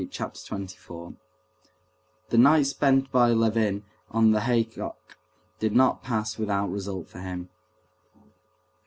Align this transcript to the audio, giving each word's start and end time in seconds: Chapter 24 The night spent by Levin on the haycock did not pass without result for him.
Chapter 0.09 0.41
24 0.47 1.13
The 2.29 2.37
night 2.39 2.65
spent 2.65 3.11
by 3.11 3.33
Levin 3.33 3.83
on 4.09 4.31
the 4.31 4.41
haycock 4.41 5.19
did 5.59 5.73
not 5.73 6.01
pass 6.01 6.39
without 6.39 6.71
result 6.71 7.07
for 7.07 7.19
him. 7.19 7.49